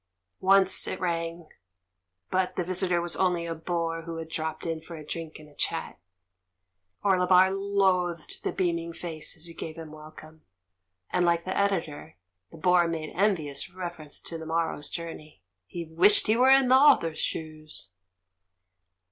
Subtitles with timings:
[0.39, 1.47] Once it rang,
[2.31, 5.47] but the visitor was only a bore who had dropped in for a drink and
[5.47, 5.99] a chat.
[7.03, 10.41] Orlebar loathed the beaming face as he gave him welcome,
[11.11, 12.17] and, like the Editor,
[12.49, 16.69] the bore made envious reference to the morrow's j ourney; he "wished he were in
[16.69, 17.89] the author's shoes!"